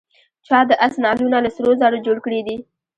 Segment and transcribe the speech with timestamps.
[0.47, 2.55] چا د آس نعلونه له سرو زرو جوړ کړي دي.